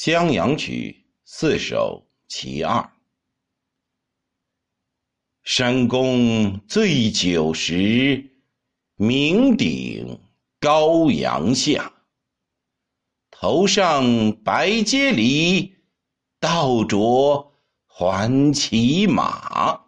[0.00, 2.92] 襄阳曲四首其二。
[5.42, 8.30] 山公醉酒时，
[8.98, 10.20] 酩酊
[10.60, 11.92] 高阳下。
[13.32, 15.74] 头上白阶梨，
[16.38, 17.52] 倒着
[17.88, 19.87] 还骑马。